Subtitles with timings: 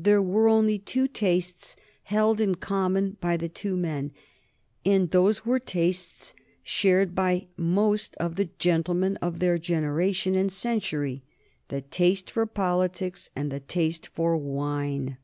[0.00, 4.10] There were only two tastes held in common by the two men,
[4.84, 11.22] and those were tastes shared by most of the gentlemen of their generation and century,
[11.68, 15.18] the taste for politics and the taste for wine.